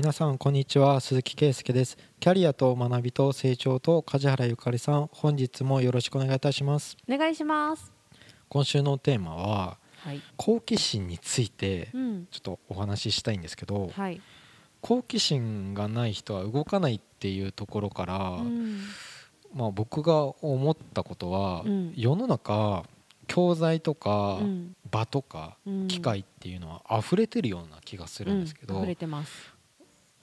[0.00, 0.98] 皆さんこんにちは。
[1.00, 1.98] 鈴木圭介です。
[2.20, 6.96] キャリアと学びと成長と梶原ゆかりさん本日もよろしくお願いいたします。
[7.06, 7.92] お願いします。
[8.48, 10.22] 今週のテーマははい。
[10.38, 12.26] 好奇心についてうん。
[12.30, 14.22] ちょっとお話ししたいんですけどはい。
[14.80, 18.80] 好奇心がない人は動かないっていうところから、うん。
[19.54, 21.92] まあ、僕が思ったことは、うん。
[21.94, 22.84] 世の中
[23.26, 24.74] 教材とかうん。
[24.90, 25.88] 場とかうん。
[25.88, 28.80] 機械っていうのは溢れてるような気がするんですけど、うん。
[28.80, 29.59] 溢れてます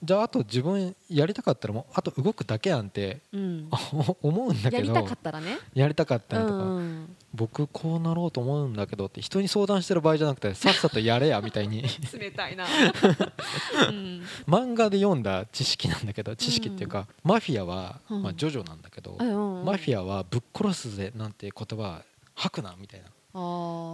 [0.00, 3.68] じゃああと自分やりたかったらもうあと動くだけやんってうん。
[4.22, 5.58] 思うんだけどやりたかったらね。
[5.74, 7.16] やりたかったりとか、うん。
[7.34, 11.82] 僕こうなろうと思うんだけどって人に相談してる場合じゃなくてさっさとやれやみたいに。
[12.16, 12.64] 冷たいな。
[13.90, 14.22] うん。
[14.46, 18.22] 漫画で読んだ知識なんだけど知識っていうか、マフィアは、うん。
[18.22, 22.02] まあ、ジョジョなんだけど、うんマフィアはぶっ殺すぜなんて言葉
[22.34, 23.08] 吐くなみたいな。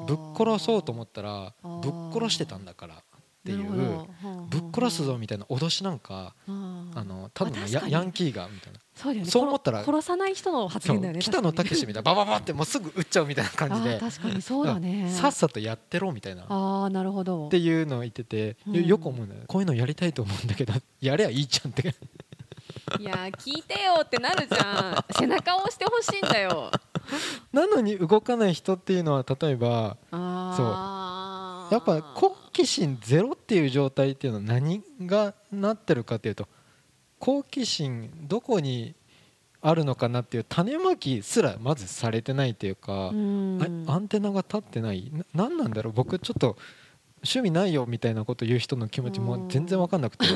[0.06, 3.02] ぶっ殺そうと思ったらぶっ殺してたんだから
[3.45, 4.09] っていうど。
[4.48, 8.78] ぶっ殺すぞみたいな脅しなんかうんあのただのヤヤンキーがみたいな。
[8.95, 9.30] そうだよね。
[9.30, 15.10] そう思ったら殺殺さない人の発そう言だよね北野武みたいなバババってもうすぐ撃っちゃうみたいな感じあでー確かにそうだね。
[15.10, 16.45] さっさとやってろみたいな。
[16.45, 17.51] っああなるほど。
[17.51, 19.42] ていうのを言っててよく思うんだよ。
[19.46, 21.95] こういうのやりたいと思うんだけど やればいいじゃんって。
[22.98, 25.04] いや聞いてよってなるじゃん。
[25.18, 26.70] 背中を押してほしいんだよ。
[27.52, 31.74] なのに動かない人っていうのは例えばあー。
[31.74, 36.49] やっぱ好奇心ゼロっていう状態っていうのは何がなってるかっていうと
[37.19, 38.95] 好奇心どこに
[39.60, 45.10] あるのかなっていう種まきすらまずされてないっていうか、アンテナが立ってない。
[45.13, 45.93] な何なんだろう？
[45.93, 46.57] 僕ちょっと
[47.16, 50.27] 趣味ないよみたいなこと言う人の気持ちも全然分かんなくて。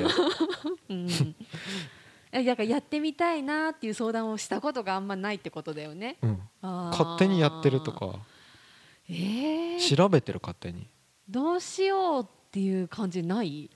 [2.31, 6.17] だからやってみたいなっていう相談をしたことがあんまないってことだよね。
[6.23, 7.93] うん、勝手にやってると。
[7.93, 8.19] か。
[9.11, 10.87] えー、調べてる勝手に
[11.29, 13.71] どうしようっていう感じない？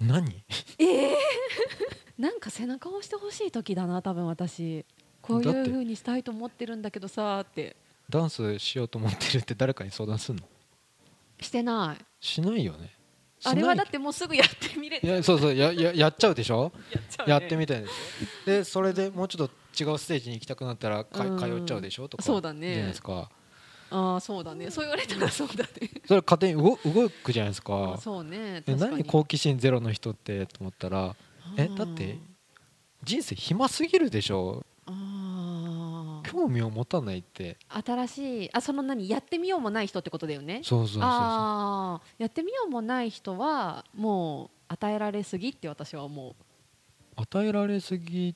[0.00, 0.42] 何？
[2.18, 4.84] なんか背中を押してほしい時だな多分私。
[5.20, 7.76] こういうだって風にしたいと思ってるんだけどさーって。
[8.08, 10.42] ダンスしようと思ってるって誰かに相談すんの？
[11.40, 12.04] してない。
[12.20, 12.92] しないよね。
[13.44, 16.72] あれはだっしてもうすぐやってみれないいやそうそうやややっちゃうでしょ？
[16.90, 17.30] やっちゃうね。
[17.32, 17.88] やってみたいで
[18.46, 21.38] でそれでもうちょっと違うステージに行きたくなったらかうん。
[21.38, 22.08] 通っちゃうでしょ？
[22.08, 22.22] とか。
[22.22, 22.68] そうだね。
[22.72, 23.30] じゃないですか
[23.90, 24.70] ああそうだね。
[24.70, 25.70] そう言われたらそうだね。
[26.06, 28.62] それ勝手に動動くじゃないですあかーそうね。
[28.66, 31.14] え何好奇心ゼロの人ってと思ったら
[31.56, 32.18] えだって
[33.04, 34.64] 人生暇すぎるでしょ。
[34.86, 36.30] あー。
[36.30, 37.56] 興味を持たないって。
[37.68, 40.60] 新しいあその何やってみようもない人ってことだよね。
[40.64, 41.02] そうそうそうそう。
[41.02, 46.34] ああやってみようもない人はもう与えられすぎって私は思う。
[47.16, 48.34] 与えられすぎ。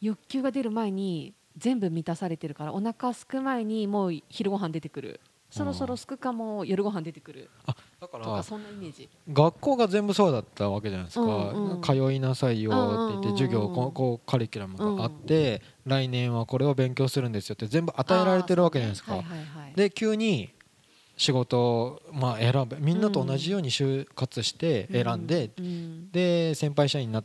[0.00, 5.20] 欲求が出る前に全部満たされてるからお腹すく前にもう昼ご飯出てくる。
[5.50, 7.50] そろそろすくかも夜ご飯出てくる。
[7.66, 9.08] あだからとかそんなイメージ。
[9.32, 13.30] 学校が全部そうだったわけじゃないですか、うんうん通いなさいよって言ってうんうんうん。
[13.30, 20.50] うん授業こうこうカリキュラムがあって、来年はこれを勉強するんですよって全部与えられてるわけじゃないですか、ねはいはいはいで急に
[21.16, 22.78] 仕事を、まあ、選ぶ。
[22.80, 27.22] みんなと同じように就活して選んで、うんで先輩社員にな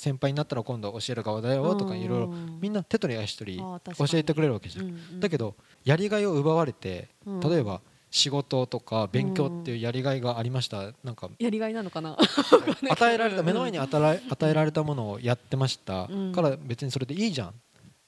[0.00, 3.80] 先輩になったら今度教える側だよとかいろいろうんみんな手取り足取り教
[4.14, 5.20] えてくれるわけじゃん、うんうん。
[5.20, 7.40] だけどやりがいを奪われてうん。
[7.40, 7.80] 例えば
[8.10, 10.92] 仕事とか勉強っていうやりがいがありました。
[11.04, 12.16] なんかやりがいなのかな？
[12.90, 16.08] 与えられた目の前に与えられ与えられたものをやってました。
[16.10, 16.32] うん。
[16.32, 17.48] から別にそれでいいじゃん。
[17.50, 17.52] っ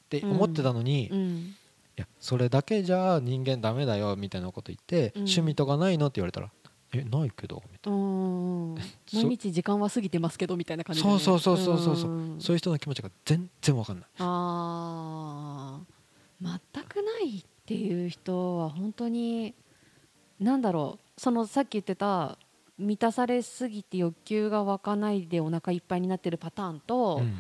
[0.09, 1.55] て思ってたのに、いうん。
[1.95, 5.23] やそれだけじゃ人間ダメだよみたいなこと言って、うん。
[5.23, 6.07] 趣味とかないの？
[6.09, 6.51] って言われたら
[6.93, 7.63] えないけど。
[7.73, 8.77] みたいうん。
[9.07, 11.19] そ毎日時間は過ぎてますけどみたいな感なじだね。
[11.19, 14.09] そうそうそうそうそうそう、んそういう人の気持ちが全然わかんない。
[14.19, 16.59] あー。
[16.75, 19.55] 全くないっていう人は本当に
[20.41, 21.21] なんだろう。
[21.21, 22.37] そのさっき言ってた
[22.79, 27.35] 満たされすぎて欲求が湧かないでお腹いっぱいになってるパターンと、うん。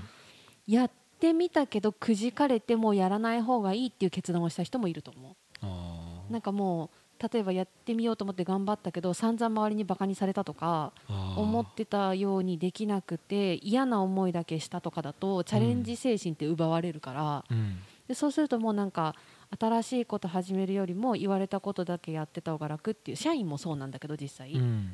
[0.66, 6.32] やってみたけどくじかれてもうやらない方がいいっていう決断をした人もいると思う。
[6.32, 6.90] なんかもう
[7.32, 10.92] 例えばやってみようと思って頑張ったけど散々周りにバカにされたとか
[11.36, 17.78] 思ってたようにできなくて嫌な思いだけしたとかだとチャレンジ精神って奪われるから、うん。
[18.08, 19.14] でそうするともうなんか
[19.58, 24.92] 新しいこと始めるよりも言われたことだけやってた方が楽っていう社員もそうなんだけど実際、うん。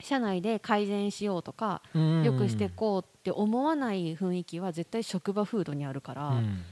[0.00, 2.22] 社内で改善しようとかうん。
[2.24, 6.62] 良くしていこうって思わない雰囲気は絶対職場風土にあるから、うん。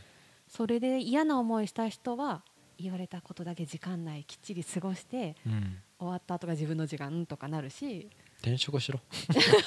[0.48, 2.42] それで嫌な思いした人は
[2.78, 5.78] 言われたことだけ時間内きっちり過ごしてうん。
[5.98, 8.08] 終わった後が自分の時間とかなるし。
[8.40, 9.00] 転職しろ。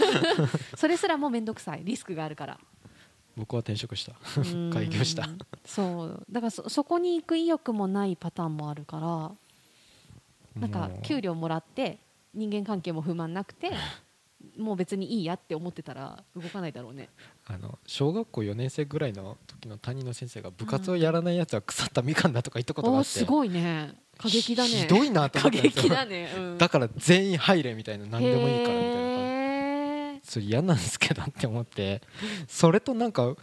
[0.77, 1.83] それすらも面倒くさい。
[1.83, 2.59] リスクがあるから。
[3.35, 4.13] 僕は転職した。
[4.37, 4.71] うん。
[4.71, 5.27] 開業した。
[5.65, 6.25] そう。
[6.29, 9.31] だからそそこに行く意欲もないパターンもあるから。
[10.59, 11.99] なんか給料もらって
[12.33, 13.71] 人間関係も不満なくて
[14.57, 17.09] もう別にいいやって思ってたら動かないだろうね。
[17.45, 23.09] あの小学校4年生ぐらいの時の担任の先生が部活をやらないやつは腐ったみかんだとか言ったことがあって。
[23.09, 23.95] すごいね。
[24.17, 24.69] 過激だね。
[24.69, 32.01] ひどいなと思過ったんですよ激だね、うん、だから全員入れみたいな何でもいいからみたいなそれ嫌なんですけどって思って。
[32.47, 33.35] それとなんか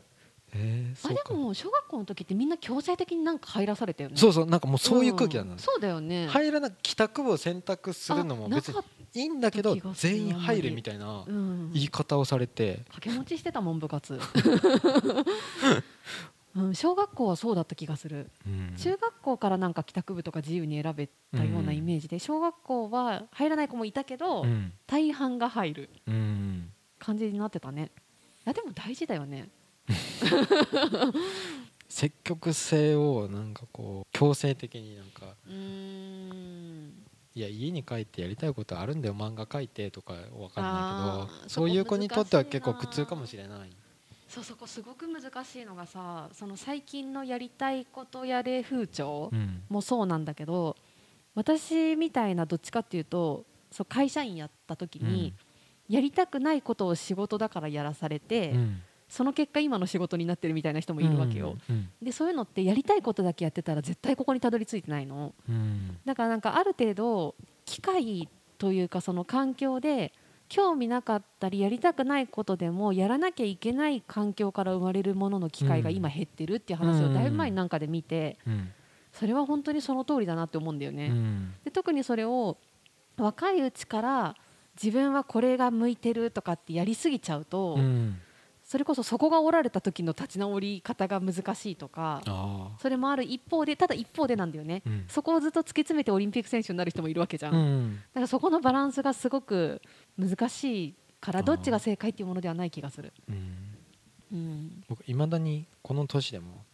[0.57, 4.17] えー、あでも小学校の時ってみんな強制的になんか入らされたよね。
[4.17, 5.59] そうそうなんかもうそういう空気なんだ、ん。
[5.59, 6.29] そうだよね。
[6.29, 8.79] 入らな帰宅部を選択するのも別に
[9.15, 14.19] いいんだけど全員入れみたいなうん言い方をされて、掛け持ちしてたもん部活。
[16.57, 18.31] うん、小学校はそうだった気がする。
[18.47, 18.77] うん。
[18.77, 24.73] 中学校からなんか帰宅部とか自由に選べたようなイメージで小学校は入らない子もいたけど、うん。
[24.87, 26.71] 大半が入るうん。
[27.01, 27.91] 感じになってたね。
[28.47, 29.49] いやでも大事だよね。
[31.89, 36.74] 積極性をなんかこう強制的になんかうーん
[37.37, 39.15] いや家に帰ってやりたいことあるんだよ。
[39.15, 43.71] 漫画描いてとかわかんないけどそういう子にとっては結構苦痛かもしれない。
[44.29, 49.63] そうそこすごく難しいのがさその最近のやりたいことやれ風潮うん。
[49.69, 50.77] もそうなんだけど
[51.35, 55.35] 私みたいなどっちかっていうとそう会社員やった時に、
[55.89, 58.83] やりたくないことを仕事だからやらされて、うん
[59.15, 65.33] その結果今の仕事になってるみたいな人もいるわけよ、うんでそういうのってやりたいことだけやってたら絶対ここにたどり着いてないの。
[65.49, 65.99] うん。
[66.05, 68.29] だからなんかある程度機会
[68.59, 70.13] というかその環境で
[70.49, 78.73] 興味なかったりやりたくないことでもやらなきゃいけない環境から生まれるものの機会が今減ってるっていう話をだいぶ前になんかで見てうん。
[79.13, 81.07] それは本当にその通りだなって思うんだよね。
[81.07, 81.55] うん。
[81.65, 82.59] で特にそれを
[83.17, 84.35] 若いうちから
[84.83, 88.19] 自分はこれが向いてるとかってやりすぎちゃうと、うん
[88.75, 95.05] それこそそこが折られた時の立ち直り方が難しいとかあそれもある一方でただ一方でなんだよね、ーうん。
[95.07, 98.01] そこをずっと突き詰めてオリンピック選手になる人もいるわけじゃん、うだん。
[98.15, 99.81] からそこのバランスがすごく
[100.19, 103.55] 難しいからどっちが正解っていうものではない気がする、うん。
[104.33, 106.65] うん、僕いまだにこの年でも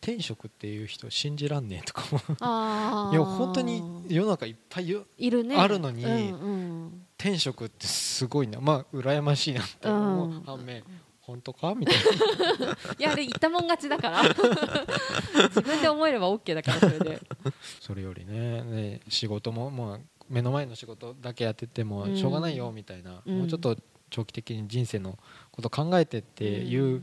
[0.00, 2.20] 天職っていう人信じらんねえとかも。
[3.10, 5.56] いや本当に世の中いっぱいよいるね。
[5.56, 7.06] あるのにうんうん。
[7.18, 8.60] 天職ってすごいな。
[8.60, 10.28] まあ羨ましいなって思う。
[10.28, 10.84] んう反面
[11.30, 11.74] 本当か？
[11.74, 12.66] みたいな。
[12.98, 14.22] いやあれ言ったもん勝ちだから。
[15.48, 17.20] 自分で思えれば OK だからそれで。
[17.80, 18.62] それよりね。
[18.62, 19.98] ね仕事もまあ
[20.28, 22.16] 目の前の仕事だけやっててもうん。
[22.16, 23.38] しょうがないよみたいな、うん。
[23.38, 23.76] もうちょっと
[24.10, 25.18] 長期的に人生の
[25.52, 27.02] こと考えてっていう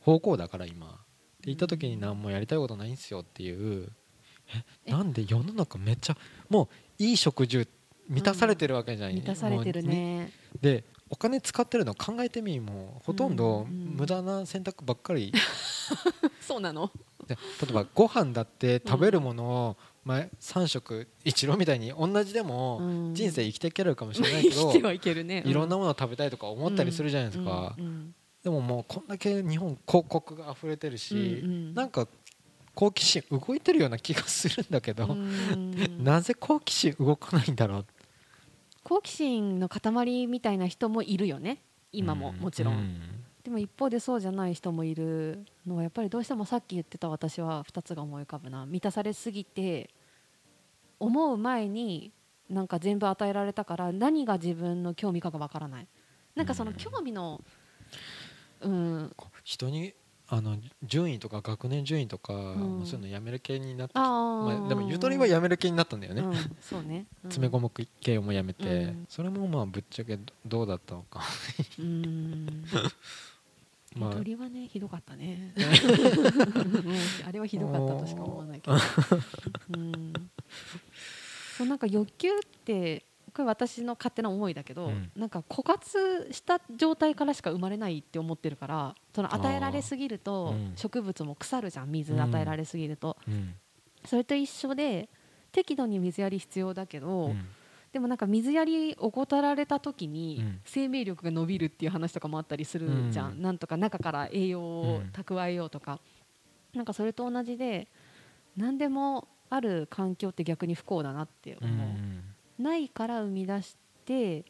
[0.00, 0.86] 方向だから今。
[0.86, 3.92] って言った時に何もやりたいことないんすよっていう。
[4.54, 4.90] ええ？
[4.92, 6.16] なんで世の中めっちゃ
[6.48, 6.68] も
[6.98, 7.66] ういい食事
[8.08, 10.30] 満たされてるわけじゃない、満たされてるね。
[10.60, 15.30] でお金使ってるの考えてみもうほとんど無駄な選択ばっかり、
[16.40, 16.90] そうなの？
[17.26, 23.14] で例えばご飯だって食べるものを前3食一郎みたいに同じでもうん。
[23.14, 25.42] 人生生きていけるかもしれないけど、 生きてはいけるね。
[25.46, 27.76] いろんなものを食べたいとか思ったりするじゃないですか、
[28.42, 32.08] でももうこんだけ日本広告が溢れてるし、うなんか
[32.74, 37.86] 好奇心動いてるような気がするんだけど、うん なぜ好奇心動かないんだろう
[38.84, 41.62] 好奇心の塊みたいな人もいるよね。
[41.92, 42.78] 今ももちろん、う
[43.44, 48.66] でも一方でそうじゃない人もいるのはやっぱりどうしてもさっき言ってた私は2つが思い浮かぶな。
[48.66, 49.90] 満たされすぎて
[50.98, 52.12] 思う前に
[52.48, 55.88] なんか全部与えられたから何が自分の興味かがわからない。
[56.34, 56.76] なんかそのうん。
[56.76, 57.42] 興味の
[58.60, 59.12] うん。
[59.16, 59.94] こう人に
[60.34, 64.64] あの順位とか学年順位とか、うそういうのやめる系になってまー。
[64.64, 67.30] あ、でもゆとりはやめる系になったんだよね、うん、そうね、うん。
[67.30, 67.70] 詰め込む
[68.00, 69.06] 系もやめて、うん。
[69.10, 71.20] それもまあぶっちゃけどうだったのか
[71.78, 72.64] うん。
[73.94, 75.52] まあゆとりはねひどかったね。
[75.54, 78.76] うんあれはひどかったとしか思わないけど、
[79.76, 80.12] うん、
[81.58, 82.32] そうなんか欲求っ
[82.64, 85.10] てこれ私の勝手な思いだけど、うん。
[85.16, 93.54] なんか枯渇した状態からしか生まれないって思ってるからその与えられすぎると植物も腐るじゃん水与えられすぎると、うん。
[94.04, 95.08] それと一緒で
[95.50, 97.48] 適度に水やり必要だけど、うん。
[97.92, 100.60] でもなんか水やり怠られた時にうん。
[100.64, 103.42] 生命力が伸びるっていう話とかもあったりするじゃん、うん。
[103.42, 106.00] なんとか中から栄養をうん蓄えようとか、
[106.74, 107.88] なんかそれと同じで
[108.56, 111.58] 何でもある環境って逆に不幸だなってう。
[111.62, 112.24] 思う、ん
[112.58, 114.44] ないから生み出して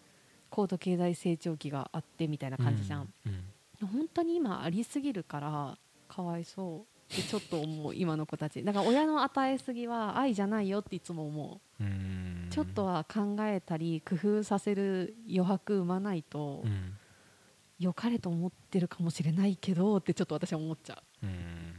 [0.50, 3.44] 高度経済成長期があってみたいな感じじゃん、うん
[3.87, 5.76] 本当に今ありすぎるから
[6.09, 7.12] かわいそう。
[7.12, 8.62] ってちょっと思う今の子たち。
[8.62, 11.82] だから親の与えすぎは愛じゃないよっていつも思う。
[11.82, 12.47] うん。
[12.50, 16.97] ちょっとは考えたり工夫させる余白生まないとうん。
[17.78, 21.26] 良かれと思ってるかもしれないけどってちょっと私は思っちゃう。
[21.26, 21.75] うん。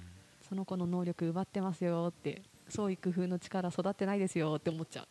[0.47, 5.07] その子の能力奪ってますよって創意工夫の力育ってないですよって思っちゃう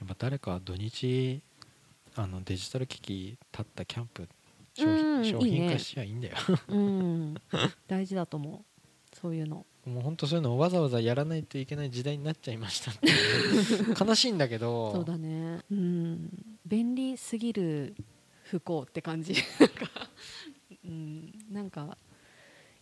[0.00, 1.42] やっぱ誰か土日
[2.14, 4.28] あのデジタル機器立ったキャンプ
[4.74, 6.36] 商うん品商品化しちゃいいんだよ。
[6.68, 7.34] うん。
[7.86, 9.16] 大事だと思う。
[9.18, 9.64] そういうの。
[9.86, 13.08] もう本当そういうのをわざわざやらないといけない時代になっちゃいましたって
[14.04, 14.92] 悲しいんだけど。
[14.92, 15.60] そうだね。
[15.70, 16.30] うん。
[16.66, 17.94] 便利すぎる
[18.42, 19.34] 不幸って感じ。
[19.58, 20.10] なんか
[20.84, 21.32] うん。
[21.50, 21.96] なんか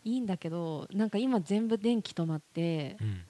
[0.02, 3.20] いいんだけどなんか今全部電気止まってうん。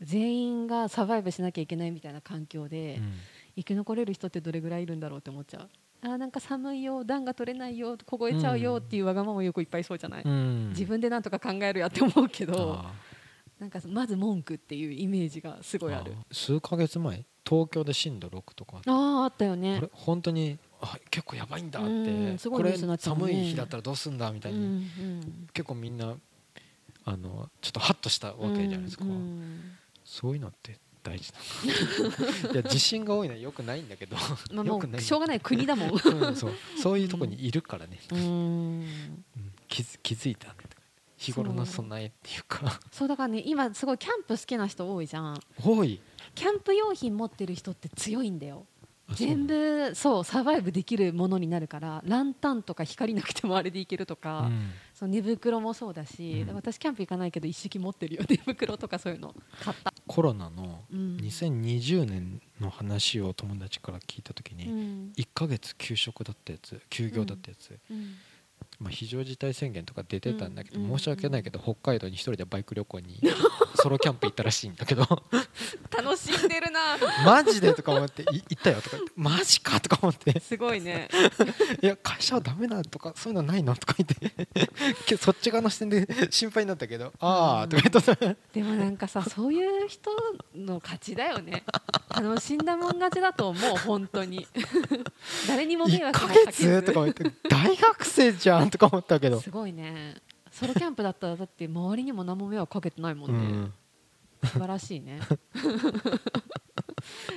[0.00, 3.12] 全員がサバイブしなきゃいけないみたいな環境で、うん
[3.56, 5.68] 生き残れる人ってどれぐらいいるんだろうって思っちゃう。
[6.02, 10.68] あーなんか寒いよ暖が取れないよ凍えちゃうよっていうわがままよくいっぱいいそうじゃない、うん。
[10.70, 12.92] 自分でなんとか考えるやって思うけどあ
[13.58, 16.12] なんかまず文句っていうイメージがすごいある。
[16.12, 19.82] あ数ヶ月前東京で震度6とかあああったよね。
[19.92, 25.48] 本当にあ結構やばいんだっうんすごいニュてこれ寒い日だったらどうすんだみたいに、うんうん。
[25.54, 26.14] 結構みんな
[27.06, 29.60] あのちょっとハッとしたわけじゃないですか、うんうん。
[30.04, 31.32] そういうのって大事
[32.52, 34.16] いや地震が多いのはよくないんだけど。
[34.52, 35.90] まあもうしょうがない国だもん。
[35.90, 35.92] う
[36.30, 36.52] んそう。
[36.82, 38.18] そういうとこにいるからね、うん。
[38.18, 38.22] う
[38.82, 38.86] ん。
[39.68, 40.54] 気づ気づいたね
[41.16, 42.80] 日頃の備えっていうか。
[42.90, 43.08] そう。
[43.08, 45.40] だからね今すごいキャンプ好きな人多いじゃん。
[45.62, 46.00] 多い。
[46.34, 48.66] キャンプ用品持ってる人って強いんだよ。
[49.12, 54.70] 全部そうサバイブできるものになるからランタンとか光なくてもあれでいけるとか、うん。
[54.94, 56.54] その寝袋もそうだし、うん。
[56.54, 58.22] 私キャンプ行かないけど一式持ってるよ。
[58.28, 61.16] 寝袋とかそういうの買った、コロナのうん。
[61.16, 65.12] 2020年の話を友達から聞いた時うにん。
[65.16, 68.14] 1ヶ月休職だったやつ休業だったやつ、うん
[68.80, 73.20] まあ、非常事態宣言とか出てたんだけど、うん申し訳ないけど北海道に一人でバイク旅行に
[73.82, 75.04] ソロキャンプ行ったらしいんだけど。
[75.90, 76.98] 楽しんでるな。
[77.24, 80.38] マジでとか思ってい行ったよとか言ってマジかとか思って。
[80.40, 81.08] すごいね。
[81.82, 84.48] いや会社はダメだとかそういうのないのとか言って。
[85.06, 90.10] けそっち側の視点で心配になったけどああとか言ってでもなんかさそういう人
[90.54, 91.64] の勝ちだよね。
[92.10, 94.46] 楽しんだもん勝ちだと思う本当に。
[95.48, 96.86] 誰にも迷1ヶ惑もかけず月？
[96.86, 99.40] とか言って大学生じゃんとか思ったけど。
[99.40, 100.16] すごいね。
[100.50, 103.72] ソロキャンプだったらだって周りにも何も迷惑かけてないもんね、うん。
[104.44, 105.20] 素晴らしいね。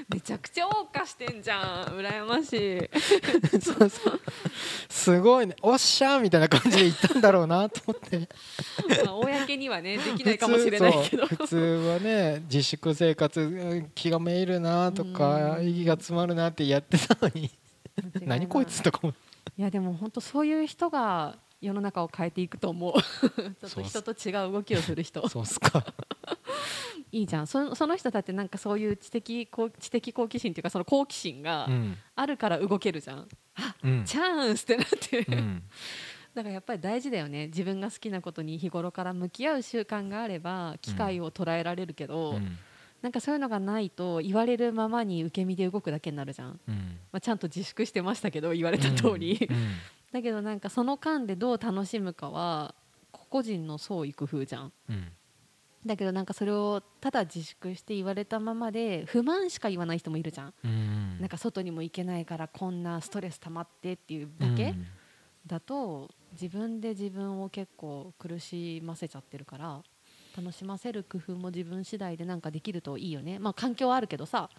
[0.09, 1.85] めちゃくちゃ謳歌してんじゃん。
[1.97, 3.59] 羨ましい。
[3.59, 4.21] そうそう。
[4.89, 5.55] すごいね。
[5.61, 8.29] おっしゃーみたいな感じで行ったんだろうなと思って。
[9.05, 11.25] まあ公にはねできないかもしれないけど。
[11.25, 15.67] 普通はね自粛生活うん気がめいるなとかうん。
[15.67, 17.51] 息が詰まるなってやってたのに。
[18.21, 22.93] 何こいつとか思っていやでも本当そういう人が世の中を変えていくと思う。
[23.01, 25.25] ちょっと人と違う動きをする人。
[25.29, 25.83] そうっすか。
[27.11, 27.47] いいじゃん。
[27.47, 31.97] そその人だってなんかそういう知的好知的好奇心っていうかその好奇心がうん。
[32.15, 34.03] あるから動けるじゃん、あうん。
[34.03, 35.63] チャンスってなって、うん。
[36.35, 37.47] だからやっぱり大事だよね。
[37.47, 42.57] 自分が好きなことに日頃から向き合う習慣があれば機会を捉えられるけど、うん
[43.01, 46.75] なんかそういうのがないと言われるままに受け身で動くだけになるじゃん、うん。
[47.11, 49.57] まあ、ちゃんと自粛してましたけど言われた通り、うん
[50.11, 52.73] だけどなんかその間でどう楽しむかは
[53.11, 54.73] 個々人の創意工夫じゃん。
[54.89, 55.11] うん。
[55.85, 61.17] だけどなんかそれをただ自粛して言われたままで不満しか言わない人もいるじゃん、うん。
[61.19, 64.87] なんか外にも行けないからこんなストレス溜まってっていうだけ、うん。
[65.45, 69.83] だと自分で自分を結構苦しませちゃってるから
[70.37, 73.39] 楽しませる工夫も自分次第でなんかできるといいよね。
[73.39, 74.49] まあ環境はあるけどさ。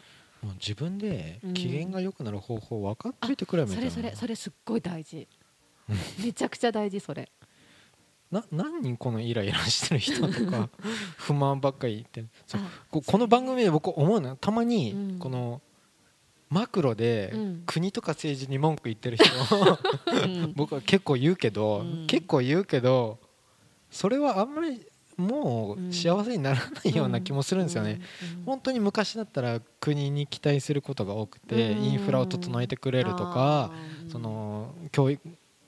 [0.42, 1.54] もう自分でうん。
[1.54, 3.90] 機嫌が良くなる方法分かっといてくれみたいな。
[3.90, 5.28] それそれそれすっごい大事。
[5.88, 6.24] うん。
[6.24, 7.30] めちゃくちゃ大事それ。
[8.30, 10.68] な何人このイライラしてる人とか
[11.16, 12.20] 不満ばっかり言って。
[12.22, 12.58] るそ
[12.90, 15.18] ここの番組で僕思うのはたまうにん。
[15.18, 15.62] この
[16.50, 17.62] マクロでうん。
[17.66, 19.26] 国とか政治に文句言ってる人
[20.06, 20.52] うん。
[20.54, 22.06] 僕は結構言うけどうん。
[22.08, 23.18] 結構言うけど
[23.90, 24.84] それはあんまり
[25.18, 28.00] もう幸せにならないような気もするんですよね。
[28.46, 31.84] 本当に昔だったら国に期待することが多くてうん。
[31.84, 33.72] インフラを整えてくれるとか
[34.06, 35.20] その教育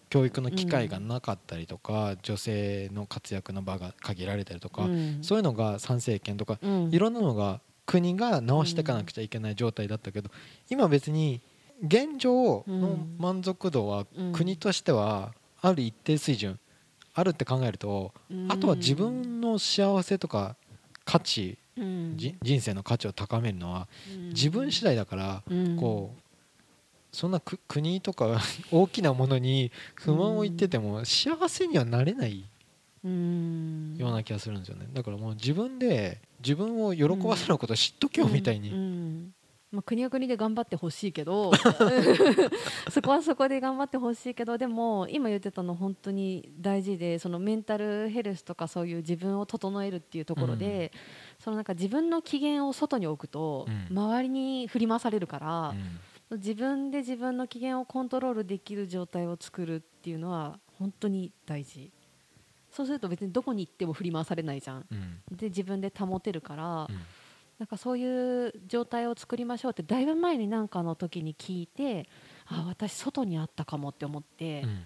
[0.08, 5.18] 教育の機会がなかったりとか女性の活躍の場が限られたりとかうん。
[5.22, 6.90] そういうのが参政権とかうん。
[6.92, 10.30] いろんなのが国が直していかなくちゃいけない状態だったけど
[10.68, 11.40] 今別に
[11.82, 14.32] 現状の満足度はうん。
[14.32, 16.58] 国としてはある一定水準
[17.14, 18.12] あるって考えると
[18.48, 20.56] あとは自分の幸せとか
[21.04, 22.14] 価値うん。
[22.16, 23.88] じ人生の価値を高めるのは
[24.34, 25.76] 自分次第だからうん。
[25.76, 26.20] こう
[27.12, 28.40] そんなく国とか
[28.70, 32.44] 大きなものに不満を言ってても幸せにはなれない
[33.04, 33.96] うん。
[33.96, 34.86] ような気がするんですよね。
[34.92, 39.32] だからもう自分で自分を喜ばせることを知っとけよみたいにん
[39.72, 41.52] まあ、国は国で頑張ってほしいけど
[42.90, 50.92] そこはそこで頑張ってほしいけどでも今言ってたの本当に大事でそのメンタルヘルスとかそういう自分を整えるっていうところで、
[51.38, 53.96] そのなんか自分の機嫌を外に置くと、うん。
[53.96, 55.74] 周りに振り回されるから、
[56.36, 61.90] 自分で自分の機嫌をコントロールできる状態を作るっていうのは本当に大事。
[62.70, 64.86] そうすると別にどこに行っても振り回されないじゃん。
[64.90, 65.36] うん。
[65.36, 67.00] で自分で保てるから、うん
[67.60, 72.08] なんかそういう状態を作りましょうってだいぶ前に何かの時に聞いて
[72.46, 74.82] あ私外にあったかもって思って、うん。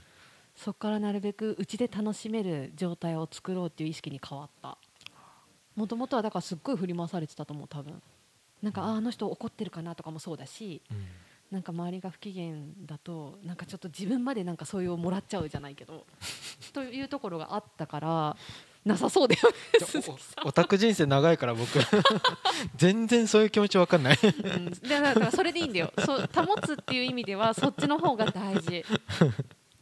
[0.57, 4.77] そこからなるべくうちで楽しめる状態を作ろうっていう意識に変わった。
[5.77, 8.03] もともとはだからすっごい振り回されてたと思う多分。
[8.61, 11.07] なんかああの人怒ってるかなとかもそうだしうん。
[11.53, 12.55] なんか周りが不機嫌
[12.87, 16.05] だとなんかちょっと自分までなんかそういうもらっちゃうじゃないけど
[16.73, 18.37] というところがあったから
[18.85, 19.41] なさそうだよ
[20.45, 21.69] オタク人生長いから僕。
[22.77, 24.19] 全然そういう気持ちわかんない。
[24.23, 25.93] うん、でだからそれでいいんだよ。
[26.05, 28.85] そう保つっていう意味ではそっちの方が大事。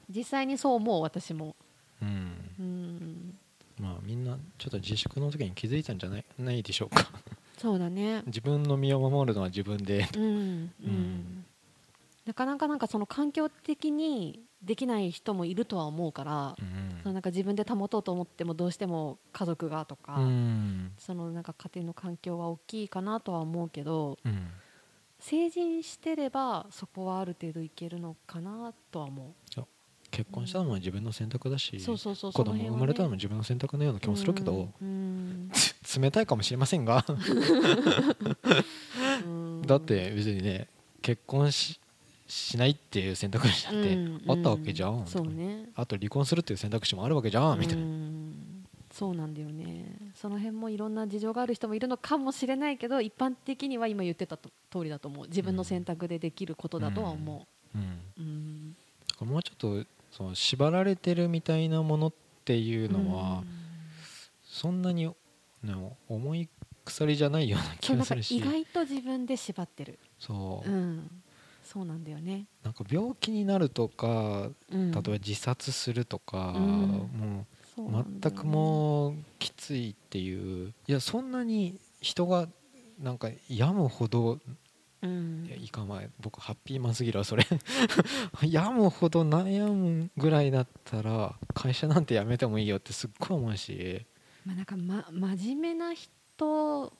[0.08, 1.56] 実際にそう思う私も。
[2.00, 2.54] うん。
[2.58, 3.38] うん。
[3.80, 6.24] まあみんなちょっと自粛の時に気づいたんじゃない？
[6.38, 7.08] ないでしょうか。
[7.58, 8.22] そうだね。
[8.26, 10.08] 自分の身を守るのは自分で。
[10.16, 10.72] うん、うん。
[10.84, 11.44] うん、
[12.24, 16.56] なかなかなんかその環境的にできない人もいるとは思うから、
[17.02, 20.92] そのなんか自分で保とうと思ってもどうしても家族がとか、うん。
[20.98, 24.48] そのなんか家庭の環境は大きいかなとは思うけどうん。
[25.18, 29.34] 成人してればそこはある程度いけるのかなとは思
[30.12, 35.50] 結婚したのも自分の選択だしうそうそうそう子供生まれたのも自分の選択のような気もするけど、うんうん。
[36.02, 37.04] 冷たいかもしれませんが。
[39.24, 39.62] うん。
[39.62, 40.68] だって別にね
[41.00, 41.80] 結婚し
[42.32, 45.68] しないっていう選択肢だってうんあったわけじゃん、そうね。
[45.74, 48.64] あと離婚するっていう選択肢もあるわけじゃんみたいな、うん。
[48.90, 50.12] そうなんだよね。
[50.14, 55.26] その辺もいろんな事情がある人もいるのかもしれないけど一般的には今言ってたと通りだと思う。
[55.26, 57.78] 自分の選択でできることだとは思う。
[57.78, 57.80] ん。
[57.80, 57.84] う、
[58.18, 58.76] うん。
[59.08, 62.12] だからもうちょっとその縛られてるみたいなものっ
[62.46, 63.44] ていうのは、
[64.42, 65.14] そんなに、ね、
[66.08, 66.48] 重い
[66.84, 68.38] 鎖じゃないような気がするし。
[68.38, 71.21] 意外と自分で縛ってる、そう、うん、
[71.64, 76.62] そうなんだよね、なんか病気になるとかうん、例えば自殺するとか、うん。
[76.62, 78.38] もそう全ね。
[78.38, 80.72] くもうきついっていう。
[80.86, 82.48] いやそんなに人が
[83.00, 84.38] なんか病むほど
[85.02, 85.46] うん。
[85.46, 87.44] いやいかんわ僕ハッピーマンすぎるわそれ。
[88.42, 94.04] 病むほど悩むぐらいだったら会社なんて辞めてもいいよってすっごい思うし、
[94.44, 96.92] まあなんか、ま、真面目な人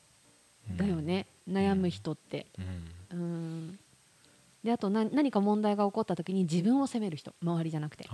[0.77, 2.47] だよね、悩む人って、
[3.13, 3.79] うん、うん、
[4.65, 8.09] であとな何か問題が起こった時に自分を責める人周りじゃなくて。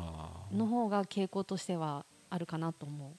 [0.53, 3.13] の方が傾向としてはあるかなと思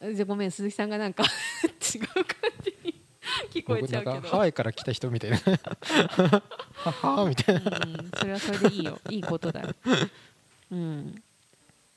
[0.00, 0.14] う。
[0.14, 1.24] じゃあごめん鈴木さんがなんか
[1.64, 2.24] 違う感
[2.62, 2.94] じに
[3.50, 4.28] 聞こえ僕ちゃうんけど。
[4.28, 5.38] ハワイから来た人みたいな。
[6.74, 7.78] ははみたいな。
[7.78, 9.00] うん、それはそれでいいよ。
[9.10, 9.74] いいことだよ、
[10.70, 11.22] うん、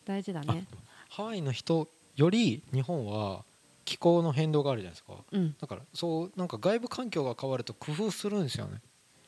[0.06, 0.66] 大事だね。
[1.10, 3.44] ハワイの人より日本は
[3.86, 5.14] 気候の変動があるじゃないですか。
[5.32, 5.56] うん。
[5.60, 8.82] だからそうなんか外部環境が変わると工夫するんですよね。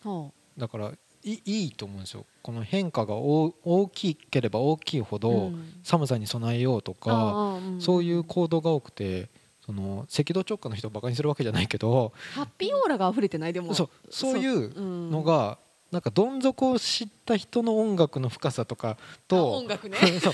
[0.03, 0.91] ほだから
[1.23, 2.25] いいいと思うんですよ。
[2.41, 5.73] この変化が大大きければ大きいほうど、うん。
[5.83, 7.79] 寒さに備えようとかああん。
[7.79, 9.29] そういう行動が多くて
[9.65, 13.73] その赤道直下の人をバカにするわけじゃないけどハッピーオーラが溢れてないでも。
[13.73, 15.57] そうそういううんのが
[15.91, 19.97] なんかどん底を知った人の音楽の深さとかあと音楽ね。
[20.19, 20.33] そう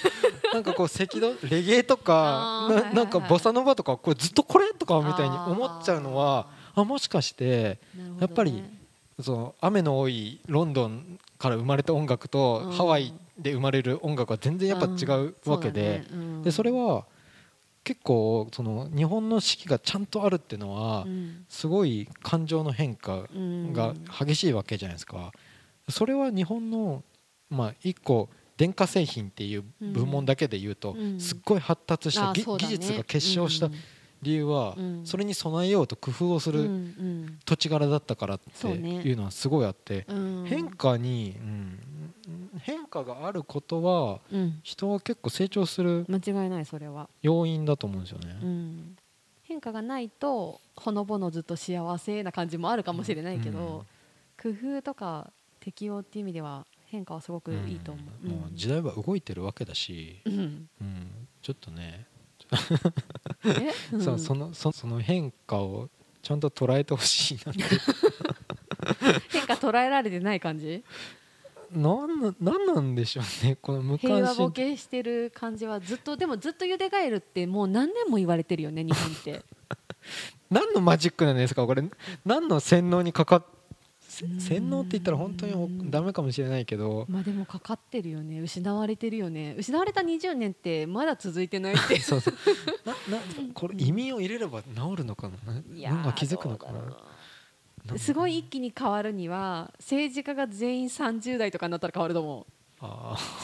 [0.53, 7.77] なんかこう赤道レゲエとかななんかボサノバとかこれずっとこれとかみたいに思っちゃうのはあもしかして
[8.19, 8.63] やっぱり
[9.21, 12.71] その雨の多いロンドンから生まれた音楽とうん。
[12.71, 16.03] ハワイで生まれる音楽は全然やっぱ違うわけで
[16.43, 17.05] でそれは
[17.83, 21.45] 結構その日本の四季がちゃんとあるっていうのはうん。
[21.47, 23.73] すごい感情の変化うん。
[23.73, 25.31] が激しいわけじゃないですか。
[25.89, 27.03] それは日本の
[27.49, 31.19] まあ一個電化製品っていう部門だけで言うとうん。
[31.19, 33.69] すっごい発達した技術が結晶した
[34.21, 35.05] 理由はうん。
[35.05, 40.45] それに備えようと工夫をするん土地柄だったからっていうのはすごいあってうん。
[40.47, 41.79] 変化にうん
[42.61, 44.59] 変化があることはうん。
[44.63, 47.09] 人は結構成長する間違いないそれは。
[47.21, 48.33] 要因だと思うんですようね。
[48.33, 48.95] ん。
[49.43, 53.85] 変化がないとほのぼのずっと幸せな感じもあるかもしれないけど、
[54.41, 58.27] 工夫とか適応っていう意味では変化はすごくいいと思う。
[58.27, 58.31] うん。
[58.31, 60.69] もう時代は動いてるわけだし、うん。
[60.81, 62.18] うん、ちょっとね、え
[63.93, 64.01] うん。
[64.01, 65.89] そそのそその変化を
[66.21, 67.63] ちゃんと捉えてほしいなって
[69.29, 70.83] 変化捉えられてない感じ？
[71.71, 73.55] なんななんなんでしょうね。
[73.61, 79.43] この無平和関心ボケしてる感じはずっとでもずっと茹でガエルってもう何年も言われてるよね日本って。
[80.49, 81.65] 何のマジックなんですか？
[81.67, 81.83] これ。
[82.25, 83.58] 何の洗脳にかかっせうん
[84.39, 87.05] 洗脳って言ったら本当におダメかもしれないけど。
[87.07, 88.41] まあでもかかってるよね。
[88.41, 89.55] 失われてるよね。
[89.57, 91.99] 失われた20年ってまだ続いてないって。
[92.01, 92.33] そうそう。
[92.85, 95.53] ななこれ意味を入れれば治るのかな？
[95.53, 96.71] ななんか気づくのか
[97.85, 97.97] な？
[97.97, 102.45] すごい一気に変わるには政治家が全員30代とかになったら変わると思う。
[102.45, 102.58] あ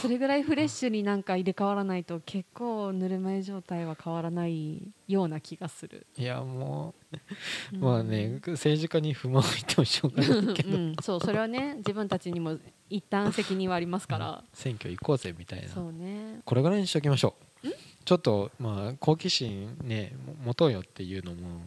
[0.02, 7.82] それぐらいフレッシュになんか入れ替わらないと結構ぬるま湯状態は変わらないような気がする、ーいやもう、うん。
[7.82, 12.58] まあね政治家に不満を言ってもしょうがないけど、うん、そうそれはね自分たちにも
[12.90, 15.68] 一旦責任はありますから、選挙行こうぜみたいな。
[15.68, 16.40] そうね。
[16.46, 17.68] これぐらいにしておきましょう。
[18.06, 21.62] ちょっとまあ好奇心ねも持とうよっていうのも、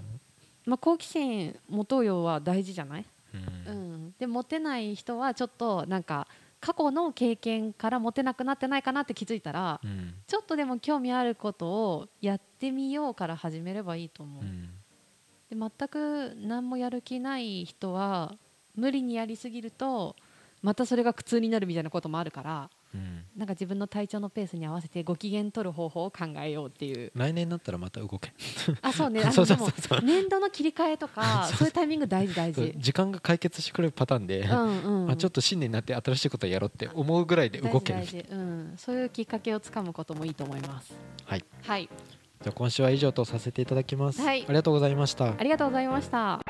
[0.64, 3.04] まあ好奇心持とうよは大事じゃない、
[3.34, 3.72] うん。
[3.72, 6.26] うん、で持てない人はちょっとなんか
[6.60, 10.14] 過去の経験から持てなくなってないかなって気づいたらうん。
[10.26, 14.70] ちょっとでも興味あることをやってみようから始めればいいと思う、うん。
[15.50, 18.34] で全く何もやる気ない人は
[18.74, 20.14] 無理にやりすぎると
[20.62, 23.24] またそれが苦痛になるみたいなこともあるからうん。
[23.36, 27.12] なんか自分の体調のペースに合わせてご機嫌取る方法を考えようっていう。
[27.14, 28.32] 来年になったらまた動け。
[28.82, 29.22] あそうね。
[29.24, 32.74] あのでもそうそう年度の切り替えとか そういうタイミング大事大事。
[32.76, 35.10] 時間が解決してくれるパターンで、うんうん。
[35.10, 38.00] あちょっと新年になって新しいことやろうって思うぐらいで動ける。
[38.00, 38.18] 大事。
[38.30, 40.94] うん、そういうきっかけをつかむこともいいと思います。
[41.24, 41.44] はい。
[41.62, 41.88] はい。
[42.42, 44.44] じゃあ今週は以上とさせていただきます、はい。
[44.44, 45.34] ありがとうございました。
[45.36, 46.40] ありがとうございました。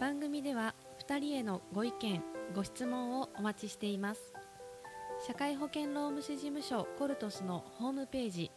[0.00, 0.74] 番組では
[1.08, 2.22] 2人へのご意見
[2.54, 4.33] ご質問をお待ちしています
[5.26, 8.50] 社会保険労務士事務所コルトスのホームページ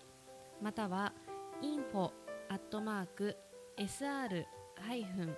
[0.62, 1.14] または
[1.62, 2.12] info
[2.50, 3.38] アットマーク
[3.78, 4.44] sr
[4.76, 5.38] ハイフン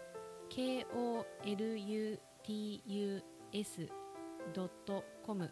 [0.49, 2.17] kolutus
[4.55, 5.51] ドットコム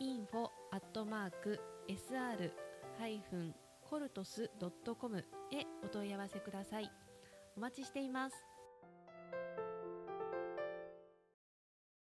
[0.00, 2.50] info アットマーク sr
[2.98, 3.54] ハイフン
[3.90, 5.22] コルトスドットコムへ
[5.84, 6.90] お問い合わせください。
[7.58, 8.51] お待ちしています。